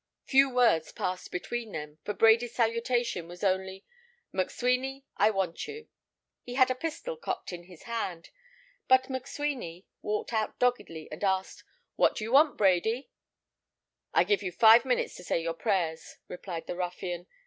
[0.25, 3.85] Few words passed between them, for Brady's salutation was only
[4.33, 5.89] 'McSweeny, I want you.'
[6.41, 8.31] He had a pistol cocked in his hand,
[8.87, 11.63] but McSweeny walked out doggedly and asked,
[11.97, 13.11] 'What do you want, Brady?'
[14.15, 17.27] 'I give you five minutes to say your prayers,' replied the ruffian.